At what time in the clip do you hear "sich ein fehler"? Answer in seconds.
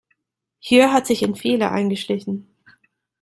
1.05-1.71